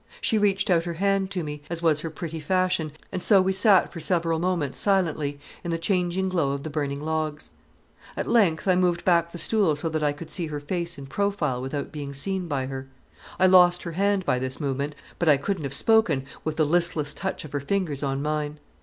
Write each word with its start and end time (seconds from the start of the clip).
She 0.19 0.39
reached 0.39 0.71
out 0.71 0.85
her 0.85 0.93
hand 0.95 1.29
to 1.29 1.43
me, 1.43 1.61
as 1.69 1.83
was 1.83 1.99
her 1.99 2.09
pretty 2.09 2.39
fashion, 2.39 2.91
and 3.11 3.21
so 3.21 3.39
we 3.39 3.53
sat 3.53 3.93
for 3.93 3.99
several 3.99 4.39
moments 4.39 4.79
silently 4.79 5.39
in 5.63 5.69
the 5.69 5.77
changing 5.77 6.27
glow 6.27 6.53
of 6.53 6.63
the 6.63 6.71
burning 6.71 6.99
logs. 6.99 7.51
At 8.17 8.27
length 8.27 8.67
I 8.67 8.75
moved 8.75 9.05
back 9.05 9.31
the 9.31 9.37
stool 9.37 9.75
so 9.75 9.89
that 9.89 10.01
I 10.01 10.11
could 10.11 10.31
see 10.31 10.47
her 10.47 10.59
face 10.59 10.97
in 10.97 11.05
profile 11.05 11.61
without 11.61 11.91
being 11.91 12.13
seen 12.13 12.47
by 12.47 12.65
her. 12.65 12.87
I 13.39 13.45
lost 13.45 13.83
her 13.83 13.91
hand 13.91 14.25
by 14.25 14.39
this 14.39 14.59
movement, 14.59 14.95
but 15.19 15.29
I 15.29 15.37
couldn't 15.37 15.65
have 15.65 15.71
spoken 15.71 16.25
with 16.43 16.55
the 16.55 16.65
listless 16.65 17.13
touch 17.13 17.45
of 17.45 17.51
her 17.51 17.59
fingers 17.59 18.01
on 18.01 18.23
mine. 18.23 18.59